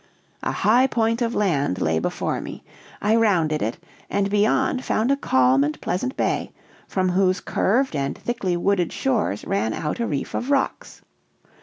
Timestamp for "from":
6.87-7.09